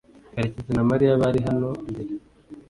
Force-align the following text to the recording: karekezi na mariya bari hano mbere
karekezi 0.33 0.71
na 0.75 0.83
mariya 0.89 1.19
bari 1.21 1.39
hano 1.47 1.69
mbere 1.91 2.11